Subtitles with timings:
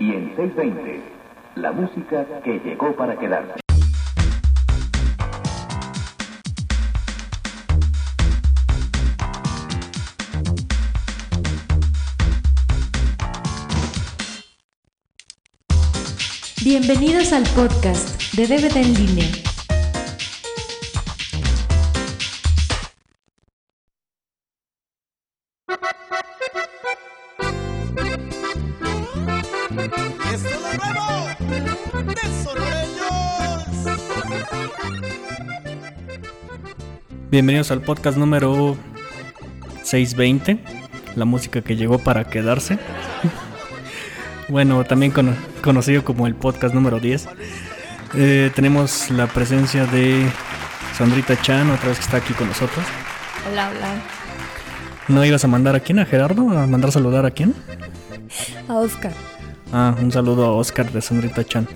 [0.00, 1.02] Y en 620,
[1.54, 3.60] la música que llegó para quedarse.
[16.64, 19.43] Bienvenidos al podcast de DVD en línea.
[37.34, 38.76] Bienvenidos al podcast número
[39.82, 40.56] 620,
[41.16, 42.78] la música que llegó para quedarse.
[44.48, 47.26] bueno, también cono- conocido como el podcast número 10.
[48.14, 50.24] Eh, tenemos la presencia de
[50.96, 52.86] Sandrita Chan, otra vez que está aquí con nosotros.
[53.50, 53.94] Hola, hola.
[55.08, 55.98] ¿No ibas a mandar a quién?
[55.98, 56.56] ¿A Gerardo?
[56.56, 57.52] ¿A mandar saludar a quién?
[58.68, 59.12] A Oscar.
[59.72, 61.66] Ah, un saludo a Oscar de Sandrita Chan.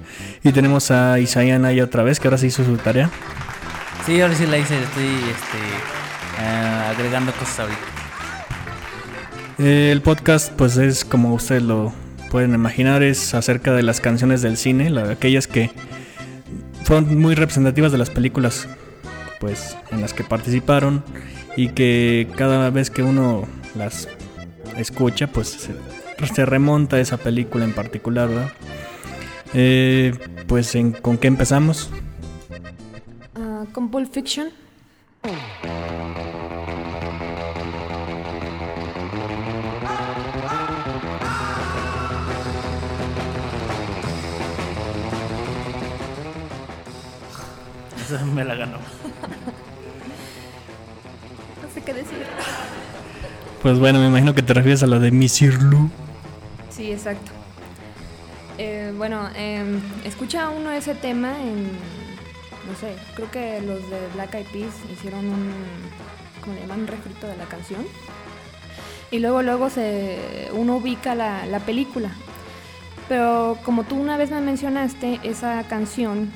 [0.44, 3.10] Y tenemos a Isaías Naya otra vez, que ahora se hizo su tarea.
[4.06, 5.58] Sí, ahora sí la hice, estoy este,
[6.40, 7.78] eh, agregando cosas ahorita.
[9.58, 11.92] Eh, el podcast, pues es como ustedes lo
[12.30, 15.70] pueden imaginar, es acerca de las canciones del cine, la- aquellas que
[16.84, 18.66] fueron muy representativas de las películas,
[19.40, 21.04] pues en las que participaron
[21.56, 24.08] y que cada vez que uno las
[24.78, 25.74] escucha, pues se,
[26.34, 28.52] se remonta a esa película en particular, ¿verdad?
[29.54, 30.14] Eh,
[30.46, 31.90] pues en, con qué empezamos.
[33.72, 34.50] Con Pulp Fiction.
[47.96, 48.78] Esa me la ganó.
[51.62, 52.24] No sé qué decir.
[53.60, 55.90] Pues bueno, me imagino que te refieres a la de Missy Lou.
[56.70, 57.32] Sí, exacto.
[58.56, 61.68] Eh, bueno, em, escucha uno ese tema en.
[62.66, 65.52] No sé, creo que los de Black Eyed Peas hicieron un.
[66.40, 66.80] ¿Cómo le llaman?
[66.80, 67.86] Un refrito de la canción.
[69.10, 72.10] Y luego, luego se, uno ubica la, la película.
[73.08, 76.30] Pero como tú una vez me mencionaste, esa canción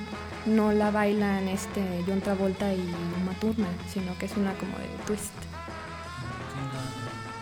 [0.47, 2.81] no la bailan este John Travolta y
[3.23, 5.33] Uma Thurman, sino que es una como de twist.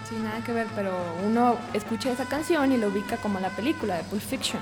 [0.08, 0.92] Sí, nada que ver, pero
[1.24, 4.60] uno escucha esa canción y lo ubica como la película de Pulp Fiction.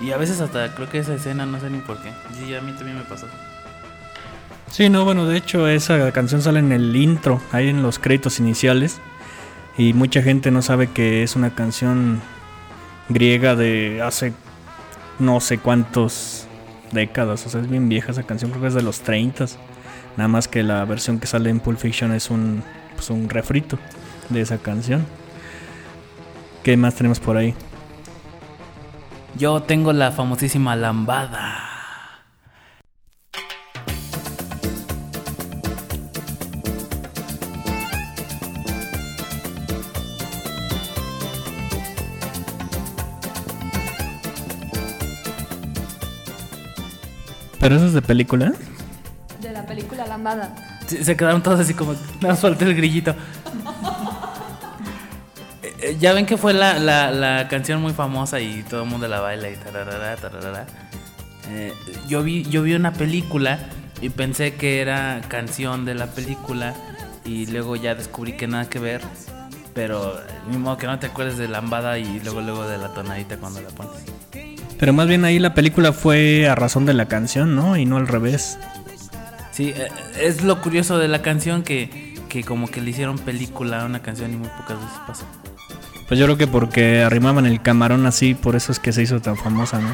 [0.00, 2.10] Y a veces hasta creo que esa escena, no sé ni por qué.
[2.34, 3.26] Sí, a mí también me pasó.
[4.70, 8.38] Sí, no, bueno, de hecho esa canción sale en el intro, ahí en los créditos
[8.38, 9.00] iniciales.
[9.76, 12.20] Y mucha gente no sabe que es una canción
[13.08, 14.32] griega de hace
[15.18, 16.46] no sé cuántos
[16.92, 17.46] décadas.
[17.46, 19.46] O sea, es bien vieja esa canción, creo que es de los 30.
[20.16, 22.62] Nada más que la versión que sale en Pulp Fiction es un,
[22.94, 23.78] pues, un refrito
[24.28, 25.06] de esa canción.
[26.62, 27.54] ¿Qué más tenemos por ahí?
[29.38, 31.68] Yo tengo la famosísima lambada.
[47.60, 48.52] ¿Pero eso es de película?
[49.40, 50.52] De la película Lambada.
[50.86, 51.94] Sí, se quedaron todos así como.
[52.22, 53.14] Más falta el grillito.
[56.00, 59.20] Ya ven que fue la, la, la canción muy famosa y todo el mundo la
[59.20, 60.66] baila y tararara, tararara.
[61.50, 61.72] Eh,
[62.08, 63.58] yo, vi, yo vi una película
[64.00, 66.74] y pensé que era canción de la película
[67.24, 69.02] y luego ya descubrí que nada que ver.
[69.74, 73.36] Pero ni modo que no te acuerdes de lambada y luego luego de la tonadita
[73.36, 74.04] cuando la pones.
[74.78, 77.76] Pero más bien ahí la película fue a razón de la canción, ¿no?
[77.76, 78.58] Y no al revés.
[79.50, 79.88] Sí, eh,
[80.20, 84.00] es lo curioso de la canción que, que como que le hicieron película a una
[84.00, 85.26] canción y muy pocas veces pasa.
[86.08, 89.20] Pues yo creo que porque arrimaban el camarón así, por eso es que se hizo
[89.20, 89.90] tan famosa, ¿no?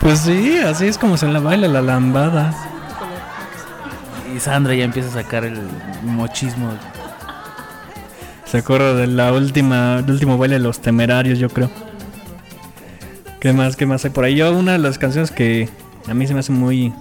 [0.00, 2.54] Pues sí, así es como se la baila la lambada.
[4.34, 5.58] Y Sandra ya empieza a sacar el
[6.02, 6.70] mochismo.
[8.44, 11.70] Se acuerda de la última, del último baile de los temerarios, yo creo.
[13.40, 14.34] ¿Qué más, qué más hay por ahí?
[14.34, 15.68] Yo, una de las canciones que
[16.08, 16.92] a mí se me hacen muy,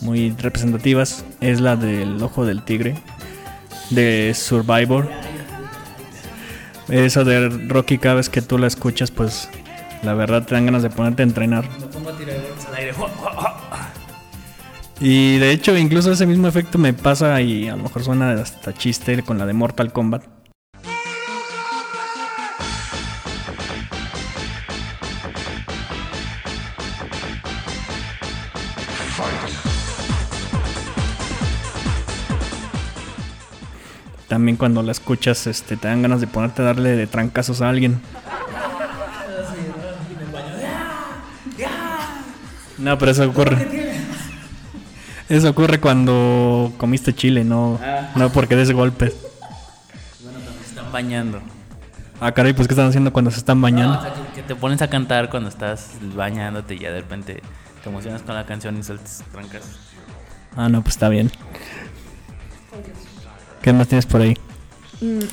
[0.00, 2.94] muy representativas es la del Ojo del Tigre,
[3.90, 5.08] de Survivor.
[6.88, 9.48] Esa de Rocky, cada vez que tú la escuchas, pues
[10.02, 11.68] la verdad te dan ganas de ponerte a entrenar.
[11.80, 12.92] Me pongo a tirar golpes al aire.
[15.00, 18.72] Y de hecho, incluso ese mismo efecto me pasa y a lo mejor suena hasta
[18.72, 20.35] chiste con la de Mortal Kombat.
[34.36, 37.70] También cuando la escuchas este, te dan ganas de ponerte a darle de trancazos a
[37.70, 38.02] alguien.
[42.76, 43.66] No, pero eso ocurre.
[45.30, 47.80] Eso ocurre cuando comiste chile, no,
[48.14, 49.14] no porque des golpes.
[49.14, 51.40] Se están bañando.
[52.20, 53.98] Ah, caray, pues ¿qué están haciendo cuando se están No, bañando?
[53.98, 57.42] o sea, que, que te pones a cantar cuando estás bañándote y ya de repente
[57.82, 59.62] te emocionas con la canción y sueltas trancas.
[60.54, 61.30] Ah, no, pues está bien.
[63.66, 64.36] ¿Qué más tienes por ahí?
[65.00, 65.24] Mm,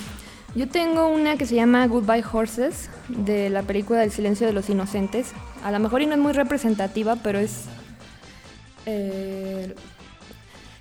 [0.56, 4.72] Yo tengo una que se llama Goodbye Horses, de la película El silencio de los
[4.72, 5.34] inocentes.
[5.64, 7.66] A lo mejor y no es muy representativa, pero es...
[8.88, 9.76] eh,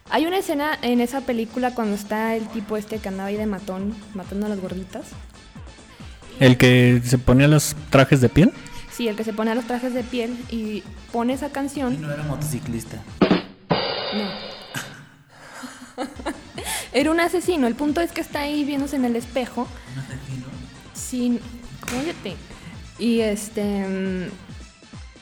[0.09, 3.45] hay una escena en esa película cuando está el tipo este que andaba ahí de
[3.45, 5.09] matón, matando a las gorditas.
[6.41, 8.51] ¿El que se ponía los trajes de piel?
[8.91, 10.83] Sí, el que se pone a los trajes de piel y
[11.13, 12.01] pone esa Y canción.
[12.01, 12.97] no era motociclista.
[14.15, 14.31] No.
[16.93, 17.67] Era un asesino.
[17.67, 19.67] El punto es que está ahí viéndose en el espejo.
[20.95, 21.41] Sin.
[21.87, 22.37] Cállate.
[22.99, 23.63] Y este.
[23.89, 24.53] mm,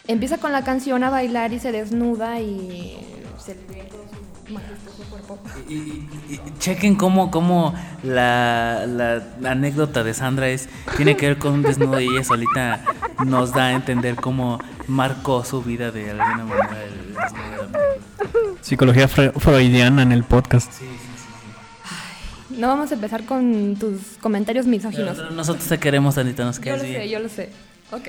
[0.08, 2.99] Empieza con la canción a bailar y se desnuda y
[3.38, 4.02] se le ve todo
[4.46, 5.38] su majestuoso cuerpo.
[5.69, 11.38] Y, y- y- chequen cómo, cómo la, la anécdota de Sandra es tiene que ver
[11.38, 12.81] con un desnudo y ella solita
[13.25, 14.58] nos da a entender cómo
[14.88, 18.58] marcó su vida de alguna manera el desnudo.
[18.61, 20.72] Psicología fre- freudiana en el podcast.
[22.61, 25.17] No vamos a empezar con tus comentarios misóginos.
[25.17, 27.49] Pero nosotros te queremos, Anita, nos Yo caes lo sé, yo lo sé.
[27.91, 28.09] Ok.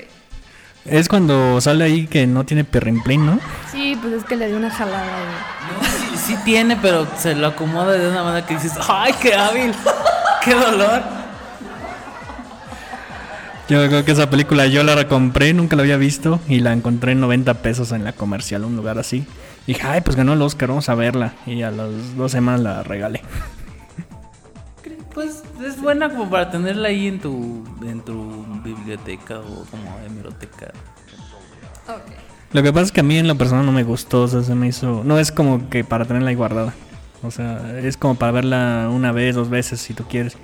[0.83, 3.39] Es cuando sale ahí que no tiene perrimplín, ¿no?
[3.71, 5.05] Sí, pues es que le dio una jalada.
[5.71, 9.33] No, sí, sí tiene, pero se lo acomoda de una manera que dices, ¡ay, qué
[9.33, 9.71] hábil!
[10.43, 11.01] ¡Qué dolor!
[13.69, 17.13] Yo creo que esa película yo la compré, nunca la había visto y la encontré
[17.13, 19.25] en 90 pesos en la comercial, un lugar así.
[19.65, 21.35] Y dije, ay, pues ganó el Oscar, vamos a verla.
[21.45, 23.21] Y a las dos semanas la regalé.
[25.13, 30.71] Pues es buena como para tenerla ahí en tu, en tu biblioteca o como hemeroteca.
[31.87, 32.11] Ok.
[32.53, 34.43] Lo que pasa es que a mí en la persona no me gustó, o sea,
[34.43, 35.03] se me hizo...
[35.05, 36.73] No es como que para tenerla ahí guardada.
[37.23, 40.37] O sea, es como para verla una vez, dos veces, si tú quieres.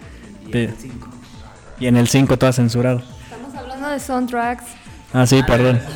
[1.80, 3.02] Y en el 5 toda censurado.
[3.24, 4.66] Estamos hablando de soundtracks.
[5.14, 5.82] Ah, sí, perdón.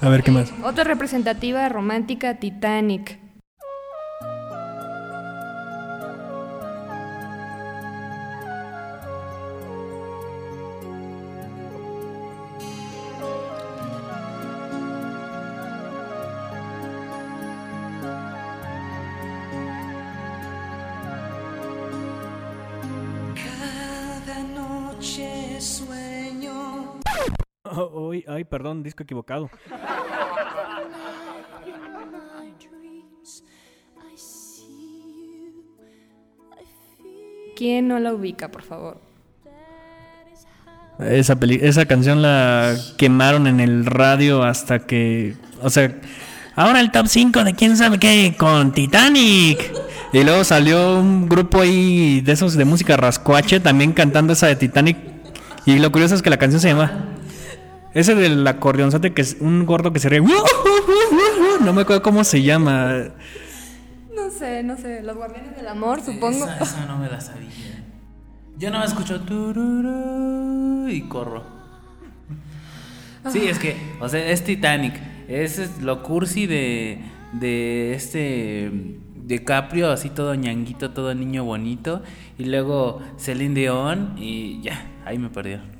[0.00, 0.52] A ver, ¿qué más?
[0.62, 3.18] Otra representativa romántica, Titanic.
[28.56, 29.50] Perdón, disco equivocado.
[37.56, 39.00] ¿Quién no la ubica, por favor?
[40.98, 45.34] Esa, peli- esa canción la quemaron en el radio hasta que.
[45.62, 45.94] O sea,
[46.54, 49.72] ahora el top 5 de quién sabe qué con Titanic.
[50.12, 54.56] Y luego salió un grupo ahí de esos de música rascuache también cantando esa de
[54.56, 54.96] Titanic.
[55.66, 57.15] Y lo curioso es que la canción se llama.
[57.96, 60.20] Ese del acordeonzote que es un gordo que se ríe.
[61.62, 62.92] No me acuerdo cómo se llama.
[64.14, 65.02] No sé, no sé.
[65.02, 66.44] Los guardianes del amor, supongo.
[66.44, 67.48] Esa, esa no me la sabía.
[68.58, 71.44] Yo no me escucho tururú y corro.
[73.32, 75.00] Sí, es que, o sea, es Titanic.
[75.26, 77.00] Es, es lo cursi de,
[77.32, 78.70] de este
[79.14, 82.02] DiCaprio, así todo ñanguito, todo niño bonito.
[82.36, 85.75] Y luego Celine Dion y ya, ahí me perdió.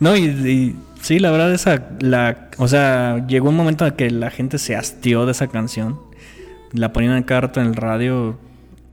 [0.00, 1.88] No, y, y sí, la verdad, esa.
[2.00, 6.00] La, o sea, llegó un momento en que la gente se hastió de esa canción.
[6.72, 8.38] La ponían a cada rato en el radio.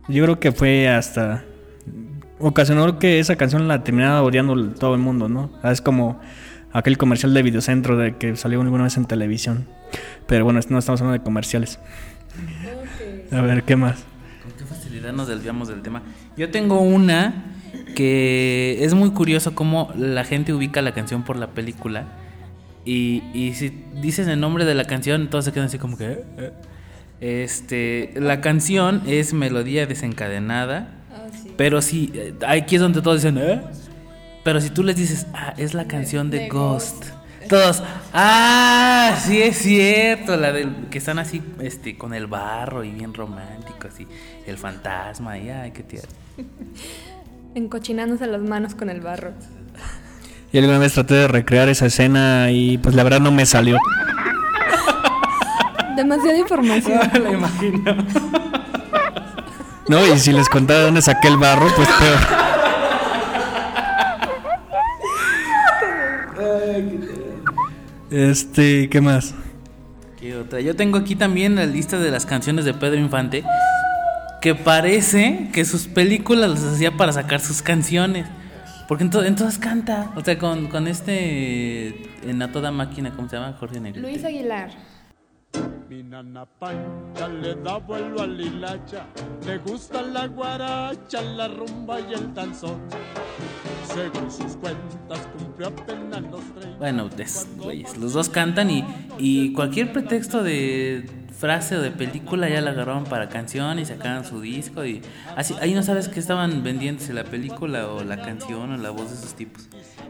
[0.10, 1.44] Yo creo que fue hasta.
[2.40, 5.50] Ocasionó que esa canción la terminara odiando todo el mundo, ¿no?
[5.64, 6.20] Ah, Es como
[6.72, 9.68] aquel comercial de Videocentro de que salió alguna vez en televisión.
[10.28, 11.80] Pero bueno, no estamos hablando de comerciales.
[13.32, 14.04] A ver, ¿qué más?
[14.44, 16.04] Con qué facilidad nos desviamos del tema.
[16.36, 17.57] Yo tengo una
[17.96, 22.06] que es muy curioso cómo la gente ubica la canción por la película.
[22.86, 26.06] Y, y si dices el nombre de la canción, todos se quedan así como que.
[26.06, 26.52] "Eh, eh".
[27.20, 30.94] Este, la canción es melodía desencadenada.
[31.58, 33.62] Pero si, eh, aquí es donde todos dicen, ¿eh?
[34.44, 37.06] Pero si tú les dices, ah, es la canción de, Ghost.
[37.50, 37.82] Todos,
[38.14, 43.14] ah, sí es cierto, la del que están así, este, con el barro y bien
[43.14, 44.06] romántico, así,
[44.46, 46.10] el fantasma, y ay, qué tierno.
[47.58, 49.32] Encochinándose las manos con el barro.
[50.54, 53.80] Y alguna vez traté de recrear esa escena y pues la verdad no me salió.
[55.96, 57.00] Demasiada información.
[57.24, 57.98] la imagino.
[59.88, 62.20] No, y si les contara dónde saqué el barro, pues peor.
[68.12, 69.34] Este, ¿qué más?
[70.20, 70.62] ¿Qué otra?
[70.62, 73.44] Yo tengo aquí también la lista de las canciones de Pedro Infante.
[74.42, 78.28] Que parece que sus películas las hacía para sacar sus canciones.
[78.88, 80.12] Porque en, to- en todas canta.
[80.16, 82.04] O sea, con, con este.
[82.30, 83.56] En A Toda Máquina, ¿cómo se llama?
[83.60, 84.08] Jorge Negrete.
[84.08, 84.70] Luis Aguilar.
[85.90, 89.06] Mi nana Pancha le da vuelo al hilacha,
[89.46, 92.82] le gusta la guaracha, la rumba y el danzón.
[93.94, 96.78] Según sus cuentas cumplió apenas los 30.
[96.78, 98.86] Bueno, es- güeyes, los dos cantan y,
[99.18, 104.26] y cualquier pretexto de frase o de película ya la agarraron para canción y sacaron
[104.26, 105.02] su disco y
[105.36, 109.10] así ahí no sabes qué estaban vendiéndose la película o la canción o la voz
[109.12, 109.68] de esos tipos.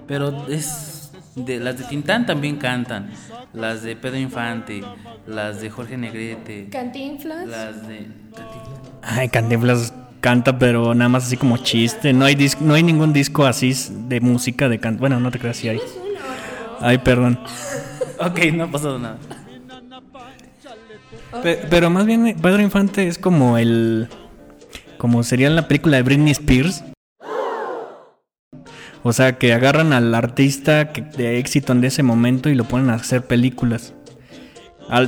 [0.08, 3.10] Pero es de las de Tintán también cantan,
[3.54, 4.82] las de Pedro Infante,
[5.28, 7.46] las de Jorge Negrete, Cantinflas.
[7.48, 8.08] las de
[9.04, 12.12] Ay, Cantinflas canta, pero nada más así como chiste.
[12.14, 13.74] No hay dis- no hay ningún disco así
[14.08, 15.80] de música de can Bueno, no te creas si hay.
[16.80, 17.40] Ay, perdón.
[18.20, 19.18] Ok, no ha pasado nada.
[21.44, 24.08] Pe- pero más bien eh, Pedro Infante es como el
[24.98, 26.84] como sería en la película de Britney Spears.
[29.04, 32.90] O sea, que agarran al artista que- de éxito en ese momento y lo ponen
[32.90, 33.94] a hacer películas.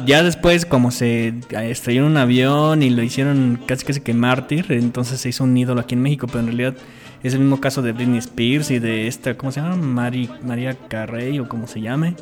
[0.06, 4.66] Ya después, como se estrelló en un avión y lo hicieron casi casi que mártir,
[4.72, 6.76] entonces se hizo un ídolo aquí en México, pero en realidad
[7.24, 9.78] es el mismo caso de Britney Spears y de esta, ¿cómo se llama?
[9.78, 12.16] Mari, María Carrey o como se llame.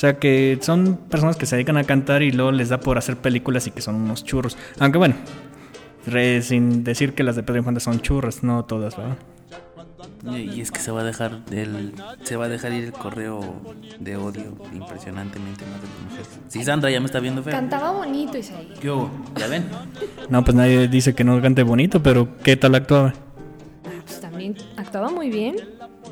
[0.00, 2.96] O sea que son personas que se dedican a cantar y luego les da por
[2.96, 4.56] hacer películas y que son unos churros.
[4.78, 5.14] Aunque bueno,
[6.06, 9.18] re- sin decir que las de Pedro Infante son churras, no todas, ¿verdad?
[10.24, 11.92] Y es que se va a dejar el,
[12.22, 13.42] se va a dejar ir el correo
[13.98, 16.28] de odio impresionantemente más de las mujeres.
[16.48, 17.52] Sí, Sandra ya me está viendo feo.
[17.52, 18.72] Cantaba bonito Isaí.
[18.80, 19.10] ¿Qué hubo?
[19.36, 19.66] ¿Ya ven?
[20.30, 23.12] No, pues nadie dice que no cante bonito, pero ¿qué tal actuaba?
[24.06, 25.56] Pues también actuaba muy bien.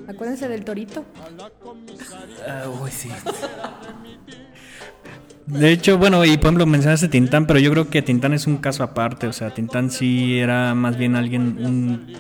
[0.09, 1.05] Acuérdense del torito.
[2.49, 3.11] Ah, uy, sí.
[5.45, 8.57] De hecho, bueno, y por ejemplo mencionaste Tintán, pero yo creo que Tintán es un
[8.57, 12.17] caso aparte, o sea, Tintán sí era más bien alguien, un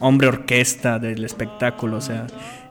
[0.00, 2.26] hombre orquesta del espectáculo, o sea,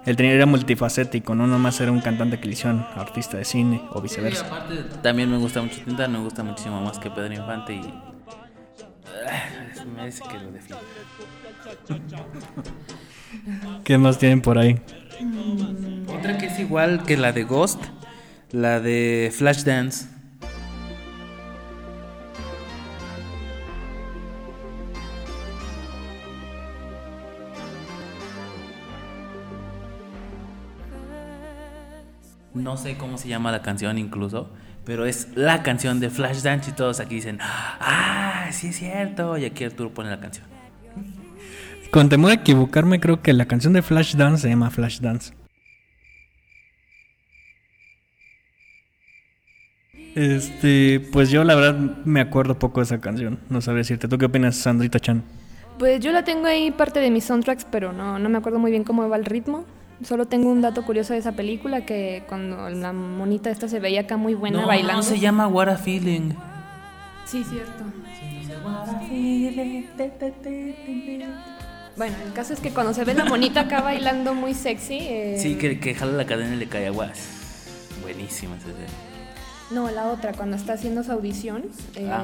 [0.06, 3.82] él tenía, era multifacético, no nomás era un cantante que le hicieron artista de cine
[3.92, 4.46] o viceversa.
[4.48, 7.94] Aparte, también me gusta mucho Tintán, me gusta muchísimo más que Pedro Infante y...
[9.28, 10.80] Ah, me parece que lo define.
[13.84, 14.80] ¿Qué más tienen por ahí?
[16.08, 17.84] Otra que es igual que la de Ghost,
[18.52, 20.08] la de Flashdance.
[32.54, 34.52] No sé cómo se llama la canción incluso,
[34.86, 39.46] pero es la canción de Flashdance y todos aquí dicen, ah, sí es cierto, y
[39.46, 40.51] aquí Arturo pone la canción.
[41.92, 45.34] Con temor a equivocarme, creo que la canción de Flashdance se llama Flashdance.
[50.16, 53.40] Este, pues yo la verdad me acuerdo poco de esa canción.
[53.50, 54.08] No sabría decirte.
[54.08, 55.22] ¿Tú qué opinas, Sandrita Chan?
[55.80, 58.72] Pues yo la tengo ahí parte de mis soundtracks, pero no, no me acuerdo muy
[58.72, 59.66] bien cómo va el ritmo.
[60.04, 64.02] Solo tengo un dato curioso de esa película, que cuando la monita esta se veía
[64.02, 64.98] acá muy buena no, bailando.
[64.98, 66.32] no, se llama What a Feeling.
[67.26, 67.84] Sí, cierto.
[72.02, 74.98] Bueno, el caso es que cuando se ve la monita acá bailando muy sexy...
[75.02, 77.12] eh, Sí, que, que jala la cadena y le cae agua.
[78.02, 78.88] Buenísima esa escena.
[79.70, 82.24] No, la otra, cuando está haciendo su audición, eh, Ah.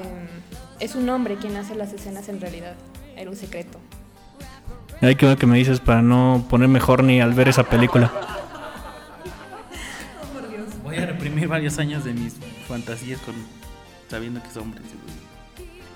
[0.79, 2.73] es un hombre quien hace las escenas en realidad.
[3.15, 3.77] Era un secreto.
[4.99, 8.11] Ay, qué bueno que me dices para no ponerme horny al ver esa película.
[10.83, 12.33] Voy a reprimir varios años de mis
[12.67, 13.35] fantasías con
[14.09, 14.81] sabiendo que es hombre.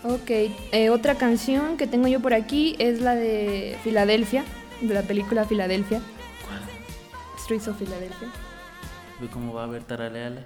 [0.03, 0.29] Ok,
[0.71, 4.43] eh, otra canción que tengo yo por aquí es la de Filadelfia,
[4.81, 6.01] de la película Filadelfia,
[6.47, 6.61] ¿Cuál?
[7.37, 8.27] Streets of Philadelphia.
[9.19, 10.43] Ve cómo va a ver Taraleala.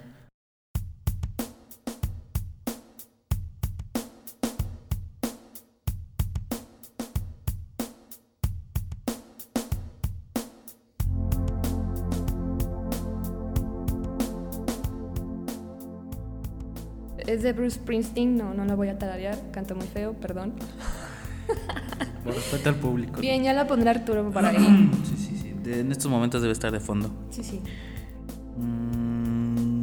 [17.28, 20.54] Es de Bruce Springsteen, no, no la voy a tararear, canto muy feo, perdón.
[22.24, 23.20] Por respeto al público.
[23.20, 24.90] Bien, ya la pondré Arturo para ahí.
[25.06, 25.54] Sí, sí, sí.
[25.64, 27.10] De- en estos momentos debe estar de fondo.
[27.32, 27.62] Sí, sí.
[28.58, 29.76] Mm,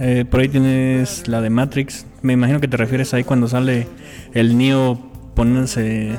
[0.00, 2.06] Eh, por ahí tienes la de Matrix.
[2.22, 3.88] Me imagino que te refieres ahí cuando sale
[4.32, 4.96] el Neo
[5.34, 6.16] poniéndose.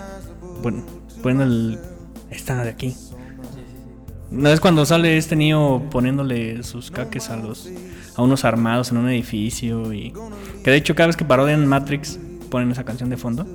[0.61, 0.83] Bueno,
[1.23, 1.79] poniendo el.
[2.29, 2.95] Esta de aquí.
[4.31, 7.69] No es cuando sale este Neo poniéndole sus caques a los.
[8.19, 10.13] A unos armados en un edificio y.
[10.63, 12.19] Que de hecho cada vez que parodian Matrix
[12.51, 13.47] ponen esa canción de fondo.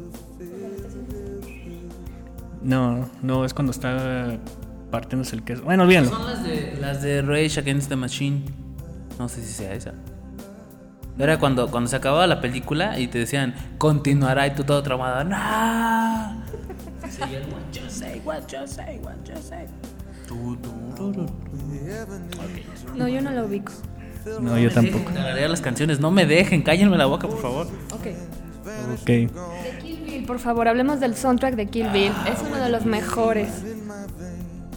[2.62, 4.38] No, no, es cuando está
[4.90, 5.62] partiéndose el queso.
[5.64, 6.08] Bueno, olvídalo.
[6.08, 8.42] Son las de, las de Rage Against the Machine.
[9.18, 9.92] No sé si sea esa.
[11.18, 15.24] Era cuando, cuando se acababa la película y te decían, continuará y tú todo traumado.
[15.24, 16.42] ¡No!
[22.96, 23.72] No, yo no lo ubico.
[24.40, 25.10] No, yo tampoco.
[25.12, 27.66] Tararear las canciones, no me dejen, cállenme la boca, por favor.
[27.92, 28.06] Ok.
[29.00, 29.06] Ok.
[29.06, 29.30] De
[29.82, 32.12] Kill Bill, por favor, hablemos del soundtrack de Kill Bill.
[32.26, 33.48] Es uno de los mejores.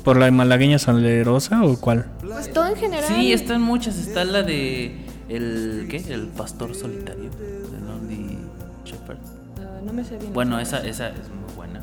[0.03, 2.05] ¿Por la malagueña salerosa o cuál?
[2.21, 3.03] Pues todo en general.
[3.07, 3.97] Sí, están muchas.
[3.97, 4.95] Está la de.
[5.27, 5.97] El, ¿Qué?
[6.13, 7.29] El pastor solitario.
[7.29, 8.37] De Lonely
[8.85, 9.17] Shepherd.
[9.57, 10.31] Ah, no me sé bien.
[10.31, 11.81] Bueno, esa, esa es muy buena.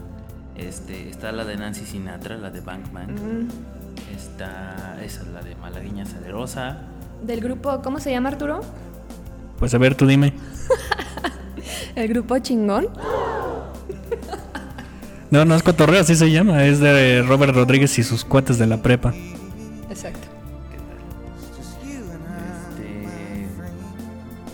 [0.57, 3.15] Este, está la de Nancy Sinatra, la de Bankman.
[3.15, 3.49] Mm.
[4.17, 6.79] Está esa, la de Malagueña Salerosa.
[7.25, 8.61] Del grupo, ¿cómo se llama Arturo?
[9.59, 10.35] Pues a ver, tú dime.
[11.95, 12.89] El grupo chingón.
[15.31, 16.65] No, no es cotorreo, así se llama.
[16.65, 19.15] Es de Robert Rodríguez y sus cuates de la prepa.
[19.89, 20.29] Exacto.
[21.83, 23.47] Este,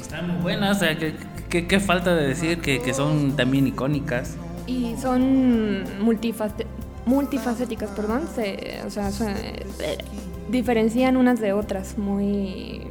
[0.00, 0.76] están muy buenas.
[0.76, 1.14] O sea, ¿qué,
[1.48, 4.36] qué, qué falta de decir que, que son también icónicas?
[4.66, 6.72] Y son multifacéticas,
[7.04, 8.22] multifacéticas, perdón.
[8.34, 9.34] Se, o sea, son-
[10.50, 12.82] diferencian unas de otras muy...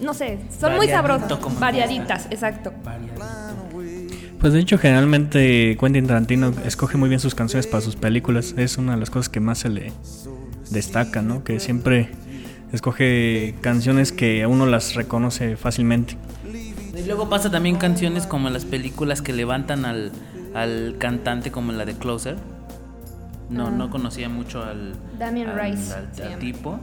[0.00, 1.30] No sé, son muy sabrosas.
[1.58, 2.72] Variaditas, exacto.
[4.38, 8.54] Pues de hecho, generalmente Quentin Tarantino escoge muy bien sus canciones para sus películas.
[8.56, 9.92] Es una de las cosas que más se le
[10.70, 11.44] destaca, ¿no?
[11.44, 12.08] Que siempre
[12.72, 16.16] escoge canciones que a uno las reconoce fácilmente.
[16.96, 20.12] Y luego pasa también canciones como las películas que levantan al,
[20.54, 22.36] al cantante como la de Closer.
[23.50, 26.40] No, no conocía mucho al, Damien al- Rice, al- se al llama.
[26.40, 26.80] tipo.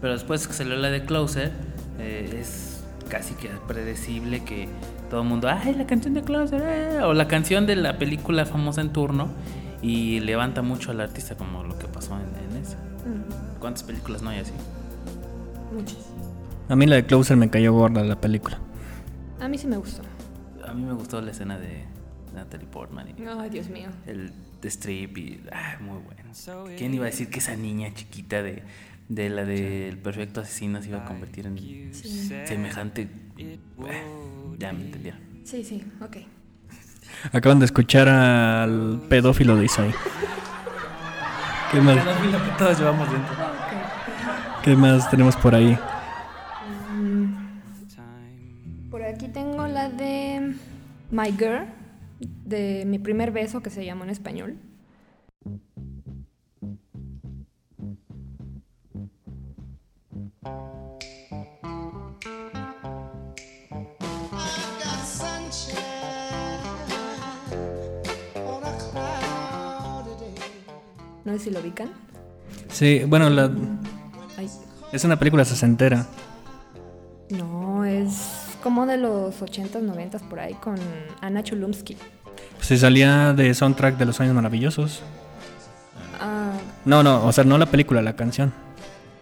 [0.00, 1.52] Pero después que salió la de Closer,
[1.98, 4.68] eh, es casi que predecible que
[5.10, 6.62] todo el mundo, ¡ay, la canción de Closer!
[6.64, 9.28] eh", O la canción de la película famosa en turno.
[9.80, 12.76] Y levanta mucho al artista como lo que pasó en, en esa.
[13.60, 14.52] ¿Cuántas películas no hay así?
[15.72, 15.98] Muchas.
[16.68, 18.58] A mí la de Closer me cayó gorda la película.
[19.40, 20.02] A mí sí me gustó.
[20.66, 21.84] A mí me gustó la escena de
[22.34, 23.88] Natalie Portman y Ay, Dios mío.
[24.06, 24.32] el
[24.64, 26.22] Strip y ah, muy bueno.
[26.76, 28.62] ¿Quién iba a decir que esa niña chiquita de,
[29.08, 33.08] de la del perfecto asesino se iba a convertir en semejante?
[33.80, 34.02] Ah,
[34.58, 35.20] ya me entendieron.
[35.44, 36.16] Sí, sí, ok.
[37.32, 39.92] Acaban de escuchar al pedófilo de Isaí.
[41.72, 43.34] ¿Qué más, Pedófilo que todos llevamos dentro.
[44.62, 45.78] ¿Qué más tenemos por ahí?
[48.90, 50.54] Por aquí tengo la de
[51.10, 51.66] My Girl,
[52.48, 54.56] de mi primer beso, que se llamó en español.
[71.24, 71.90] No sé si lo ubican.
[72.70, 73.50] Sí, bueno, la,
[74.36, 74.48] Ay,
[74.92, 76.06] es una película sesentera.
[77.30, 80.76] no, es como de los 80s, 90s por ahí con
[81.20, 81.96] Anna Chulumsky.
[82.68, 85.00] Se salía de soundtrack de Los Años Maravillosos.
[86.20, 86.52] Ah,
[86.84, 88.52] No, no, o sea, no la película, la canción.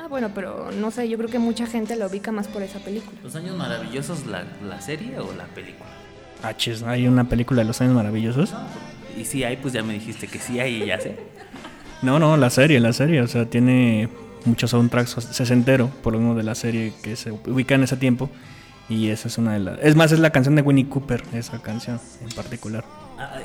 [0.00, 2.80] ah, bueno, pero no sé, yo creo que mucha gente la ubica más por esa
[2.80, 3.16] película.
[3.22, 5.88] ¿Los años maravillosos, la, la serie o la película?
[6.42, 8.52] Ah, chis, hay una película de Los Años Maravillosos.
[9.16, 11.16] Y si hay, pues ya me dijiste que sí hay y ya sé.
[12.02, 14.08] No, no, la serie, la serie, o sea, tiene
[14.44, 18.28] muchos soundtracks sesentero, por lo mismo de la serie que se ubica en ese tiempo.
[18.88, 19.78] Y esa es una de las...
[19.80, 22.84] Es más, es la canción de Winnie Cooper, esa canción en particular.
[23.18, 23.38] Ah,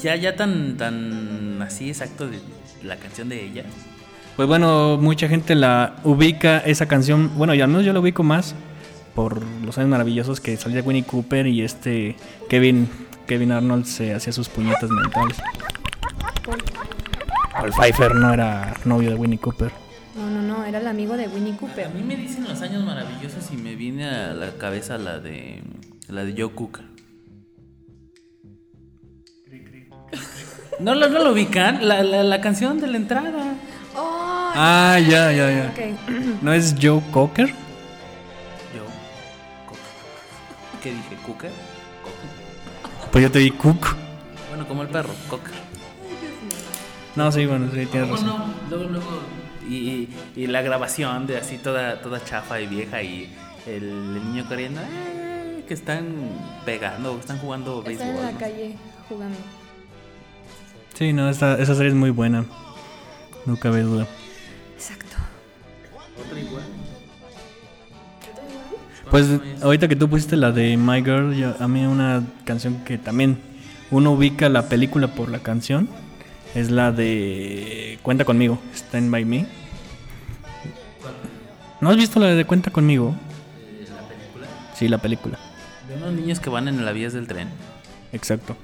[0.00, 2.38] ya, ya tan, tan así exacto de
[2.82, 3.64] la canción de ella.
[4.36, 8.22] Pues bueno, mucha gente la ubica esa canción, bueno, y al menos yo la ubico
[8.22, 8.54] más
[9.14, 12.16] por los años maravillosos que salía Winnie Cooper y este
[12.48, 12.88] Kevin
[13.26, 15.36] Kevin Arnold se hacía sus puñetas mentales.
[17.52, 19.83] Paul Pfeiffer no era novio de Winnie Cooper.
[20.64, 21.86] No, no, no, era el amigo de Winnie Cooper.
[21.86, 25.62] A mí me dicen los años maravillosos y me viene a la cabeza la de
[26.08, 26.80] la de Joe Cook.
[30.80, 31.86] ¿No, lo- no lo ubican?
[31.86, 33.54] La, la, la canción de la entrada.
[33.96, 35.74] Oh, Ah, ya, ya, ya.
[36.42, 37.46] ¿No es Joe Cocker?
[37.48, 37.56] Joe
[39.68, 39.78] Cook.
[40.82, 41.16] ¿Qué dije?
[41.24, 41.50] ¿Cooker?
[42.02, 43.10] Cocker.
[43.12, 43.94] Pues yo te di Cook.
[44.48, 45.54] Bueno, como el perro, Cocker.
[47.16, 48.26] No, sí, bueno, sí, tienes ¿Cómo razón.
[48.26, 48.54] no?
[48.76, 49.10] Luego, luego.
[49.68, 50.08] Y,
[50.46, 53.32] la grabación de así toda, toda chafa y vieja y
[53.66, 54.80] el, el niño corriendo.
[54.82, 56.04] "Eh", que están
[56.66, 58.08] pegando, están jugando Está béisbol.
[58.08, 58.38] en la ¿no?
[58.38, 58.76] calle
[59.08, 59.36] jugando.
[60.94, 62.44] Sí, no, esta, esa serie es muy buena.
[63.46, 64.06] No cabe duda.
[64.76, 65.16] Exacto.
[69.10, 69.26] Pues
[69.62, 73.38] ahorita que tú pusiste la de My Girl, yo- a mí una canción que también
[73.90, 75.88] uno ubica la película por la canción
[76.54, 79.46] Es la de Cuenta conmigo, Stand by Me.
[81.80, 83.14] ¿No has visto la de Cuenta conmigo?
[83.90, 84.46] ¿La película?
[84.74, 85.38] Sí, la película.
[85.88, 87.48] De unos niños que van en las vías del tren.
[88.12, 88.56] Exacto.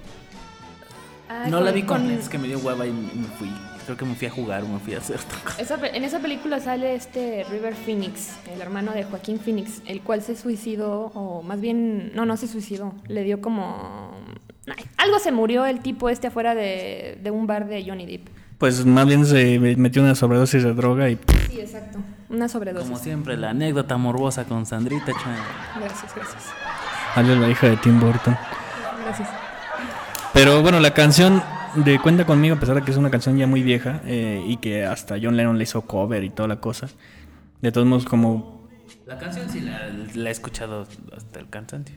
[1.29, 3.50] Ah, no con- la vi con- completa, es que me dio hueva y me fui.
[3.85, 5.61] Creo que me fui a jugar o me fui a hacer otra cosa.
[5.61, 10.00] Esa pe- en esa película sale este River Phoenix, el hermano de Joaquín Phoenix, el
[10.03, 14.12] cual se suicidó, o más bien, no, no se suicidó, le dio como...
[14.96, 18.28] algo se murió el tipo este afuera de, de un bar de Johnny Depp.
[18.59, 21.98] Pues más bien se metió una sobredosis de droga y Sí, exacto.
[22.28, 22.88] Una sobredosis.
[22.88, 25.37] Como siempre, la anécdota morbosa con Sandrita Chan.
[25.80, 26.42] Gracias, gracias.
[27.14, 28.37] salió la hija de Tim Burton.
[29.04, 29.28] Gracias.
[30.35, 31.42] Pero bueno, la canción
[31.74, 34.59] de Cuenta conmigo, a pesar de que es una canción ya muy vieja eh, y
[34.59, 36.88] que hasta John Lennon le hizo cover y toda la cosa,
[37.62, 38.68] de todos modos como...
[39.06, 41.96] La canción sí la, la he escuchado hasta el cansancio.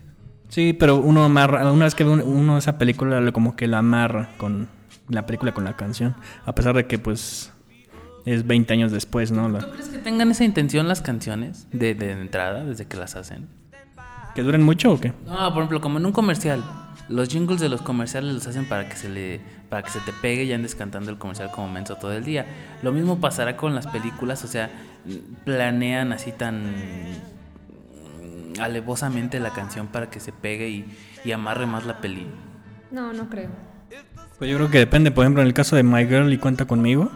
[0.54, 3.80] Sí, pero uno amarra, una vez que ve un- uno esa película, como que la
[3.80, 4.68] amarra con
[5.10, 7.52] la película, con la canción, a pesar de que pues
[8.26, 9.50] es 20 años después, ¿no?
[9.50, 13.16] La- ¿Tú crees que tengan esa intención las canciones de, de entrada, desde que las
[13.16, 13.48] hacen?
[14.36, 15.12] ¿Que duren mucho o qué?
[15.26, 16.64] No, por ejemplo, como en un comercial.
[17.10, 20.14] Los jingles de los comerciales los hacen para que se le para que se te
[20.22, 22.46] pegue y andes cantando el comercial como menso todo el día.
[22.84, 24.70] Lo mismo pasará con las películas, o sea,
[25.46, 26.76] planean así tan
[28.60, 30.86] alevosamente la canción para que se pegue y,
[31.24, 32.28] y amarre más la peli.
[32.92, 33.50] No, no creo.
[34.38, 36.66] Pues yo creo que depende, por ejemplo, en el caso de My Girl y Cuenta
[36.66, 37.12] conmigo,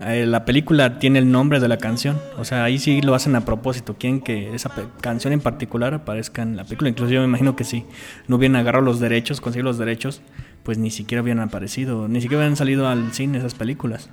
[0.00, 3.34] eh, la película tiene el nombre de la canción, o sea, ahí sí lo hacen
[3.34, 7.26] a propósito, quieren que esa canción en particular aparezca en la película, incluso yo me
[7.26, 7.84] imagino que si
[8.28, 10.22] no hubieran agarrado los derechos, conseguido los derechos,
[10.62, 14.10] pues ni siquiera hubieran aparecido, ni siquiera hubieran salido al cine esas películas.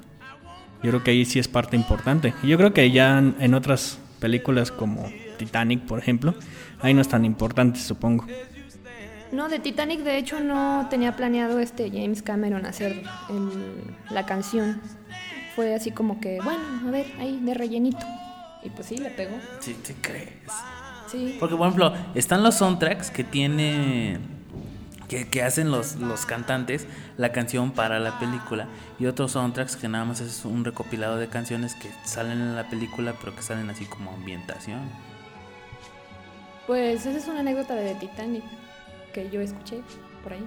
[0.82, 2.34] Yo creo que ahí sí es parte importante.
[2.44, 6.34] Y yo creo que ya en, en otras películas como Titanic, por ejemplo,
[6.82, 8.26] ahí no es tan importante, supongo.
[9.32, 14.80] No, de Titanic de hecho no tenía planeado este James Cameron hacer el- la canción.
[15.56, 18.06] Fue así como que, bueno, a ver, ahí de rellenito.
[18.64, 19.36] Y pues sí, le pegó.
[19.60, 20.30] ¿Sí te crees?
[21.12, 21.38] Sí.
[21.40, 24.20] Porque, por ejemplo, están los soundtracks que tiene.
[25.08, 28.68] Que, que hacen los, los cantantes la canción para la película.
[29.00, 32.68] Y otros soundtracks que nada más es un recopilado de canciones que salen en la
[32.70, 34.80] película, pero que salen así como ambientación.
[36.68, 38.44] Pues esa es una anécdota de Titanic
[39.14, 39.82] que yo escuché
[40.24, 40.46] por ahí.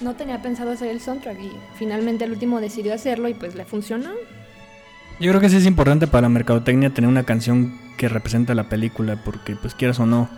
[0.00, 3.64] No tenía pensado hacer el soundtrack y finalmente el último decidió hacerlo y pues le
[3.64, 4.10] funcionó.
[5.20, 8.64] Yo creo que sí es importante para la mercadotecnia tener una canción que represente la
[8.64, 10.28] película, porque pues quieras o no,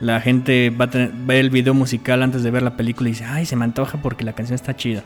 [0.00, 3.12] la gente va a tener, ver el video musical antes de ver la película y
[3.12, 5.04] dice, ay, se me antoja porque la canción está chida.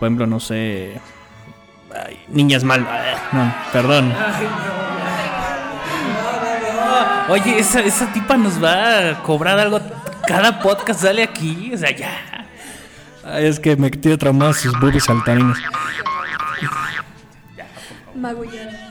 [0.00, 1.00] Por ejemplo, no sé...
[1.94, 2.80] ay, Niñas mal...
[3.32, 4.12] No, perdón.
[7.28, 9.80] Oye, esa, esa tipa nos va a cobrar algo.
[10.26, 11.70] Cada podcast sale aquí.
[11.72, 12.10] O sea, ya.
[13.24, 15.58] Ay, es que me tiene traumadas sus boobies saltarinas.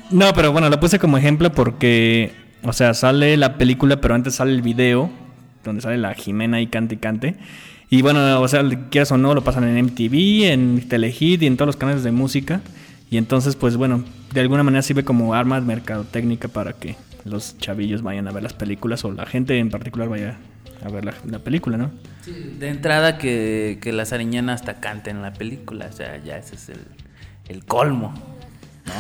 [0.10, 4.36] No, pero bueno, la puse como ejemplo porque, o sea, sale la película, pero antes
[4.36, 5.10] sale el video,
[5.64, 7.36] donde sale la Jimena y cante y cante.
[7.90, 11.58] Y bueno, o sea, quieras o no, lo pasan en MTV, en Telehit y en
[11.58, 12.62] todos los canales de música.
[13.10, 18.02] Y entonces, pues bueno, de alguna manera sirve como arma mercadotécnica para que los chavillos
[18.02, 20.38] vayan a ver las películas o la gente en particular vaya
[20.84, 21.92] a ver la, la película, ¿no?
[22.60, 25.88] De entrada que, que la Sariñana hasta cante en la película.
[25.88, 26.80] O sea, ya ese es el,
[27.50, 28.14] el colmo.
[28.86, 28.94] ¿No?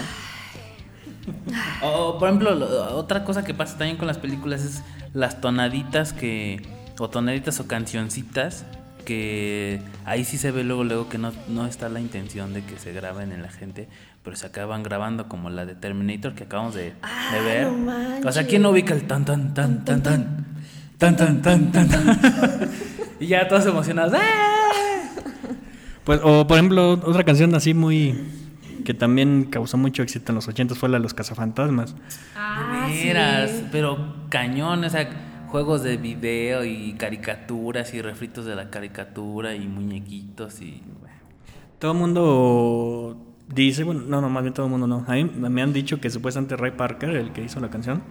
[1.87, 4.81] O, por ejemplo, lo- otra cosa que pasa también con las películas es
[5.13, 6.61] las tonaditas que.
[6.99, 8.65] O tonaditas o cancioncitas
[9.05, 12.77] que ahí sí se ve luego luego que no, no está la intención de que
[12.77, 13.87] se graben en la gente,
[14.23, 16.93] pero se acaban grabando como la de Terminator que acabamos de,
[17.31, 17.71] de ver.
[17.71, 20.45] no o sea, ¿quién no ubica el tan tan tan tan tan
[20.97, 22.69] tan tan tan tan tan?
[23.19, 24.13] y ya todos emocionados.
[24.15, 24.61] ¡ah!
[26.03, 28.15] Pues, o por ejemplo, otra canción así muy.
[28.85, 31.95] que también causó mucho éxito en los 80 fue la de los cazafantasmas.
[32.35, 38.69] Ah, veras, pero cañón, o sea, juegos de video y caricaturas y refritos de la
[38.69, 40.81] caricatura y muñequitos y...
[41.77, 45.05] Todo el mundo dice, bueno, no, no, más bien todo el mundo no.
[45.07, 48.01] A mí me han dicho que supuestamente Ray Parker, el que hizo la canción,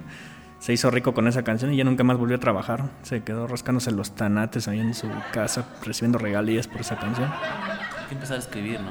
[0.59, 2.91] se hizo rico con esa canción y ya nunca más volvió a trabajar.
[3.03, 7.31] Se quedó rascándose los tanates ahí en su casa, recibiendo regalías por esa canción.
[7.31, 8.91] Hay que empezar a escribir, ¿no?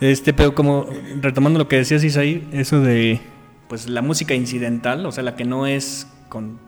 [0.00, 0.86] Este, pero como
[1.20, 3.20] retomando lo que decías Isaí, eso de
[3.68, 6.60] pues la música incidental, o sea, la que no es con,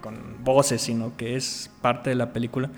[0.00, 2.70] con voces, sino que es parte de la película,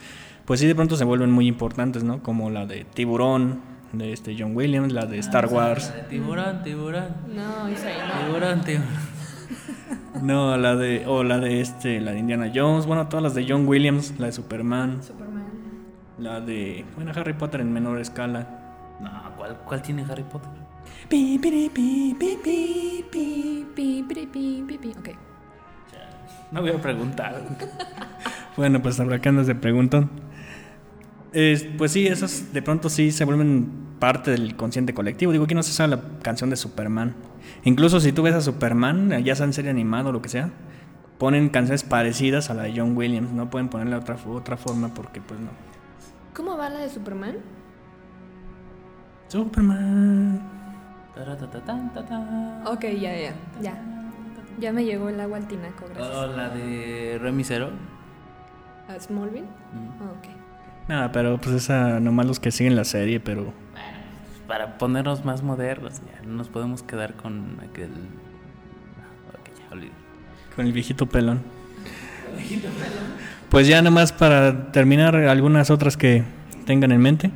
[0.51, 2.25] pues sí de pronto se vuelven muy importantes, ¿no?
[2.25, 3.61] Como la de Tiburón,
[3.93, 5.95] de este John Williams, la de Star Wars.
[6.09, 8.27] Tiburón, tiburón, No, Isaí, no.
[8.27, 8.89] tiburón, tiburón.
[10.23, 13.47] No, la de o la de este, la de Indiana Jones, bueno, todas las de
[13.49, 15.45] John Williams, la de Superman, Superman.
[16.19, 16.85] La de.
[16.97, 18.99] Bueno, Harry Potter en menor escala.
[19.01, 20.51] No, ¿cuál, cuál tiene Harry Potter?
[21.09, 23.05] Pi, pi, pi, pi, pi.
[23.09, 24.89] Pi, pi, pi, pi, pi, pi.
[24.99, 25.11] Ok.
[26.51, 27.41] No voy a preguntar.
[28.57, 30.11] Bueno, pues habrá que andas de preguntón.
[31.33, 35.33] Es- pues sí, esas de pronto sí se vuelven parte del consciente colectivo.
[35.33, 37.15] Digo, aquí no se sabe la canción de Superman.
[37.65, 40.51] Incluso si tú ves a Superman, ya sea en serie animado o lo que sea,
[41.19, 43.31] ponen canciones parecidas a la de John Williams.
[43.33, 45.51] No pueden ponerle otra, otra forma porque, pues no.
[46.35, 47.37] ¿Cómo va la de Superman?
[49.29, 50.41] Superman.
[52.67, 53.75] Ok, ya, ya, ya.
[54.59, 56.17] Ya me llegó el agua al tinaco, gracias.
[56.17, 57.71] Oh, la de Remy Zero.
[58.89, 59.43] ¿A Smallville?
[59.45, 60.03] Mm.
[60.11, 60.40] Ok.
[60.91, 63.53] Nada, pero pues esa nomás los que siguen la serie, pero
[64.49, 67.91] Para ponernos más modernos, ya no nos podemos quedar con aquel.
[67.91, 69.95] Ya, olvídalo.
[70.57, 71.43] con el viejito pelón.
[73.51, 76.25] Pues ya nomás para terminar, algunas otras que
[76.67, 77.31] tengan en mente.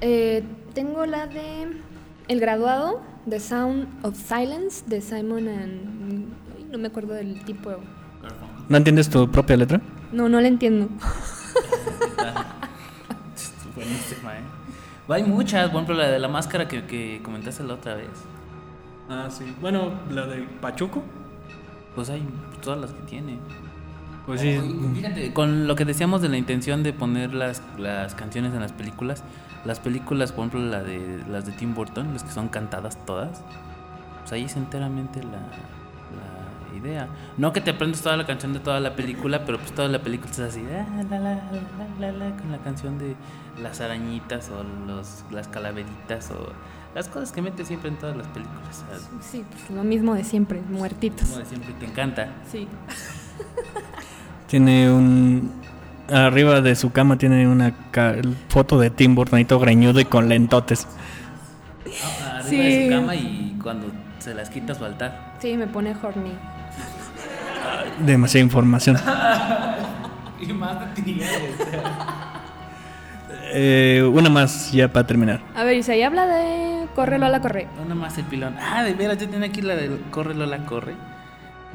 [0.00, 0.42] Eh,
[0.74, 1.68] tengo la de
[2.26, 6.32] El graduado, The Sound of Silence, de Simon and...
[6.58, 7.70] ay, no me acuerdo del tipo.
[8.68, 9.80] ¿No entiendes tu propia letra?
[10.10, 10.88] No, no la entiendo.
[13.90, 14.42] Buenísima, ¿eh?
[15.08, 18.10] Hay muchas, por ejemplo, la de la máscara que, que comentaste la otra vez.
[19.08, 19.44] Ah, sí.
[19.60, 21.02] Bueno, la de Pachuco.
[21.96, 22.22] Pues hay
[22.62, 23.38] todas las que tiene.
[24.24, 24.56] Pues sí.
[24.56, 28.60] Oye, Fíjate, con lo que decíamos de la intención de poner las, las canciones en
[28.60, 29.24] las películas,
[29.64, 33.42] las películas, por ejemplo, la de, las de Tim Burton, las que son cantadas todas,
[34.20, 36.39] pues ahí es enteramente la, la
[36.74, 37.08] idea.
[37.38, 39.98] No que te aprendes toda la canción de toda la película, pero pues toda la
[40.00, 41.40] película es así, ah, la, la, la,
[42.00, 43.14] la, la, la, con la canción de
[43.62, 46.52] las arañitas o los, las calaveritas o
[46.94, 48.84] las cosas que metes siempre en todas las películas.
[49.20, 51.28] Sí, pues lo mismo de siempre, muertitos.
[51.28, 52.28] Como de siempre te encanta.
[52.50, 52.66] Sí.
[54.46, 55.52] Tiene un.
[56.12, 58.16] Arriba de su cama tiene una ca-
[58.48, 60.88] foto de Tim Burton ahí todo greñudo y con lentotes.
[62.24, 62.56] Ah, arriba Sí.
[62.56, 63.86] de su cama y cuando
[64.18, 65.36] se las quita su altar.
[65.40, 66.32] Sí, me pone horny.
[68.00, 68.96] Demasiada información.
[70.40, 71.20] Y más de ti,
[73.52, 75.42] Eh, una más ya para terminar.
[75.54, 77.68] A ver, Isaí habla de Corre Lola Corre.
[77.84, 78.56] Una más el pilón.
[78.58, 80.94] Ah, de veras, yo tenía aquí la de Corre Lola Corre.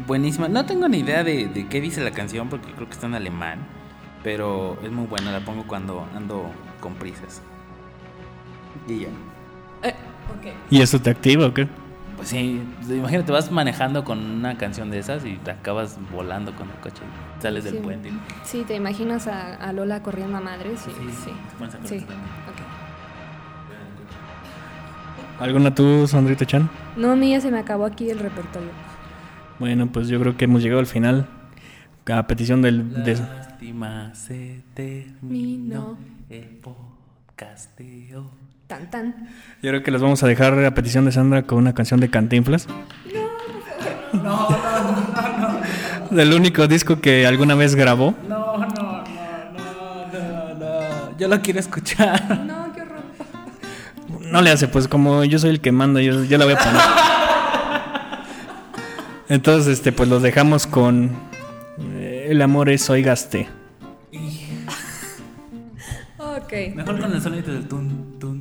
[0.08, 0.48] Buenísima.
[0.48, 3.16] No tengo ni idea de, de qué dice la canción porque creo que está en
[3.16, 3.60] alemán.
[4.24, 7.42] Pero es muy buena, la pongo cuando ando con prisas.
[8.88, 9.08] Y ya.
[9.84, 9.94] Eh,
[10.40, 10.54] ok.
[10.72, 11.68] ¿Y eso te activa o qué?
[12.16, 16.70] Pues sí, imagínate, vas manejando con una canción de esas y te acabas volando con
[16.70, 17.02] el coche.
[17.38, 17.80] y Sales del Sí.
[17.84, 18.12] puente.
[18.44, 20.80] Sí, te imaginas a, a Lola corriendo a madres.
[20.80, 20.92] Sí,
[21.24, 21.32] sí.
[21.50, 22.06] te pones a Sí, ok.
[25.42, 26.70] ¿Alguna tú, Sandrita Chan?
[26.96, 28.70] No, a mí ya se me acabó aquí el repertorio.
[29.60, 31.28] Bueno, pues yo creo que hemos llegado al final.
[32.10, 33.04] A petición del.
[33.04, 35.98] de- Lástima se terminó
[36.30, 38.30] el podcasteo.
[38.68, 39.30] Tan, tan.
[39.62, 42.10] yo creo que los vamos a dejar a petición de Sandra con una canción de
[42.10, 42.68] Cantinflas.
[44.12, 48.16] No, no, no, Del único disco que alguna vez grabó.
[48.28, 51.18] No, no, no, no, no, no.
[51.20, 52.44] Yo lo quiero escuchar.
[52.46, 53.04] No, qué horror.
[54.32, 56.58] No le hace, pues como yo soy el que manda, yo, yo la voy a
[56.58, 56.82] poner.
[59.30, 61.12] Entonces, este, pues los dejamos con
[61.80, 63.48] eh, El amor es oigaste.
[66.18, 66.54] Ok.
[66.76, 68.35] Mejor con el sonido del tun, tun.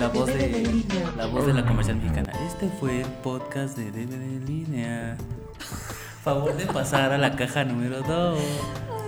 [0.00, 0.84] La voz de de,
[1.14, 2.32] la voz de la comercial mexicana.
[2.46, 5.16] Este fue el podcast de DVD en línea.
[6.24, 8.38] Favor de pasar a la caja número 2.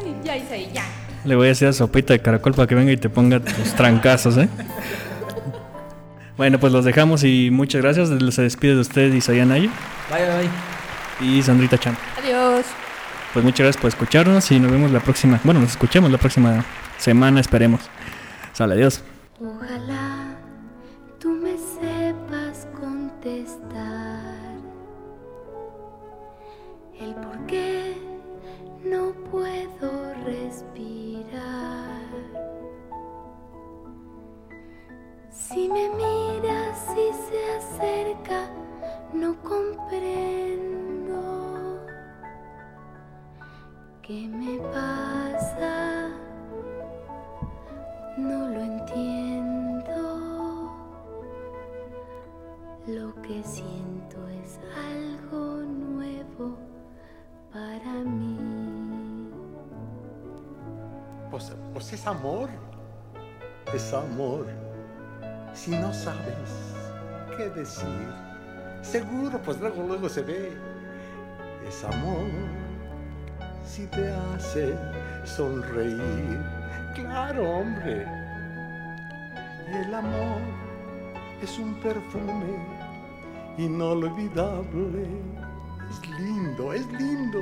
[0.04, 0.84] Ay, ya, Isaí, ya.
[1.24, 3.72] Le voy a decir a Sopita de Caracol para que venga y te ponga tus
[3.74, 4.50] trancazos, ¿eh?
[6.36, 8.10] Bueno, pues los dejamos y muchas gracias.
[8.34, 9.70] Se despide de usted Isaías Nayo
[10.10, 10.48] Bye, bye,
[11.20, 11.38] bye.
[11.38, 11.96] y Sandrita Chan.
[12.22, 12.66] Adiós.
[13.32, 15.40] Pues muchas gracias por escucharnos y nos vemos la próxima.
[15.42, 16.66] Bueno, nos escuchemos la próxima
[16.98, 17.80] semana, esperemos.
[18.52, 19.02] Sale, adiós.
[19.40, 20.01] Ojalá
[35.52, 38.48] Si me miras y se acerca,
[39.12, 39.76] no comprendo
[44.00, 46.08] qué me pasa.
[48.16, 49.92] No lo entiendo.
[52.86, 56.56] Lo que siento es algo nuevo
[57.52, 58.38] para mí.
[61.30, 62.48] Pues, pues es amor.
[63.74, 64.61] Es amor.
[65.54, 66.74] Si no sabes
[67.36, 68.08] qué decir,
[68.80, 70.52] seguro pues luego luego se ve.
[71.68, 72.28] Es amor.
[73.64, 74.74] si te hace
[75.24, 76.40] sonreír.
[76.94, 78.06] Claro, hombre.
[79.68, 80.40] El amor
[81.42, 82.56] es un perfume
[83.58, 85.06] inolvidable.
[85.90, 87.38] Es lindo, es lindo.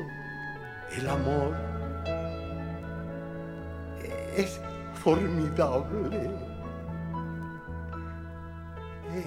[0.96, 1.55] El amor
[4.37, 4.61] es
[4.94, 6.49] formidable.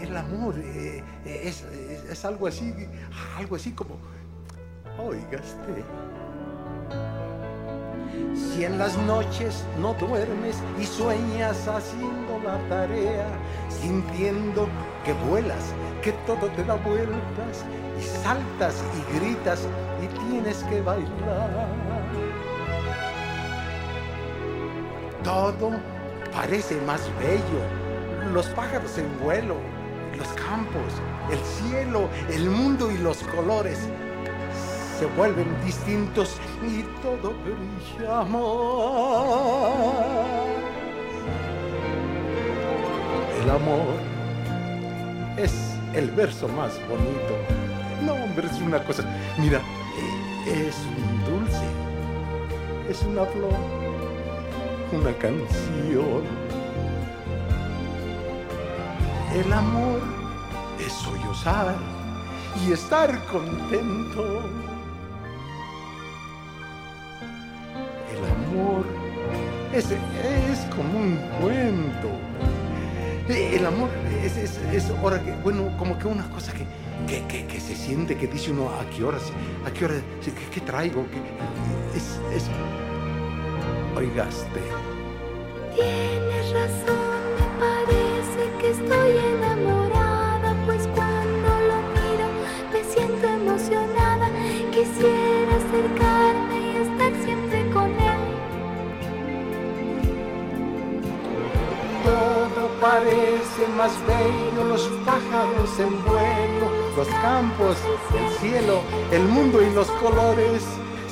[0.02, 2.74] El amor eh, es, es- es algo así,
[3.38, 3.96] algo así como,
[4.98, 5.84] oigaste.
[8.36, 13.28] Si en las noches no duermes y sueñas haciendo la tarea,
[13.70, 14.68] sintiendo
[15.04, 17.66] que vuelas, que todo te da vueltas
[18.00, 19.68] y saltas y gritas
[20.04, 21.68] y tienes que bailar.
[25.24, 25.72] Todo
[26.32, 28.32] parece más bello.
[28.34, 29.56] Los pájaros en vuelo,
[30.18, 30.94] los campos,
[31.32, 33.80] el cielo, el mundo y los colores
[35.00, 38.44] se vuelven distintos y todo brilla más.
[43.42, 43.96] El amor
[45.38, 45.54] es
[45.94, 47.36] el verso más bonito.
[48.06, 49.04] No, hombre, es una cosa.
[49.38, 49.62] Mira,
[50.46, 51.66] es un dulce,
[52.90, 53.54] es una flor,
[54.92, 56.43] una canción.
[59.36, 60.00] El amor
[60.80, 61.76] es sollozar
[62.64, 64.44] y estar contento.
[68.12, 68.86] El amor
[69.74, 72.10] es, es como un cuento.
[73.28, 73.90] El amor
[74.24, 78.16] es, es, es ahora que, bueno, como que una cosa que, que, que, se siente,
[78.16, 79.18] que dice uno a qué hora,
[79.66, 82.50] a qué hora, qué, qué traigo, que es, es,
[83.96, 84.62] oigaste.
[85.74, 87.13] Tienes razón,
[102.94, 107.78] Todo parece más bello, los pájaros en vuelo, los campos,
[108.16, 110.62] el cielo, el mundo y los colores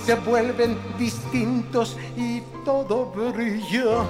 [0.05, 4.03] se vuelven distintos y todo brilla.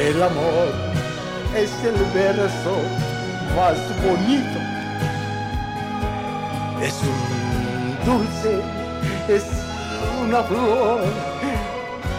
[0.00, 0.68] El amor
[1.56, 2.74] es el verso
[3.54, 4.58] más bonito.
[6.82, 8.60] Es un dulce,
[9.28, 9.44] es
[10.20, 11.00] una flor,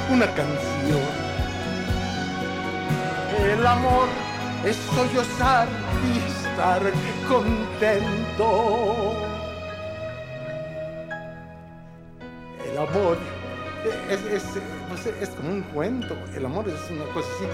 [0.10, 1.23] una canción.
[3.54, 4.08] El amor
[4.66, 5.68] es sollozar
[6.04, 6.82] y estar
[7.30, 9.14] contento.
[12.68, 13.20] El amor
[14.10, 16.16] es, es, es como un cuento.
[16.36, 17.46] El amor es una cosa así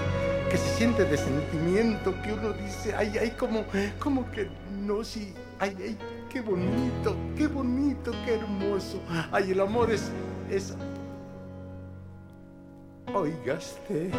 [0.49, 3.65] que se siente de sentimiento, que uno dice, ay, ay, como,
[3.99, 5.97] como que no, sí, ay, ay,
[6.31, 9.01] qué bonito, qué bonito, qué hermoso.
[9.33, 10.09] Ay, el amor es,
[10.49, 10.73] es,
[13.13, 14.11] oigaste.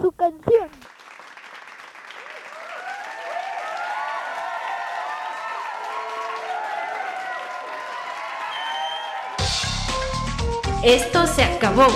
[0.00, 0.68] Su canción.
[10.82, 11.86] Esto se acabó.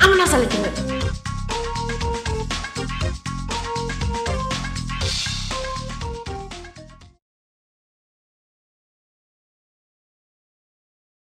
[0.00, 0.95] Vámonos a la chingada.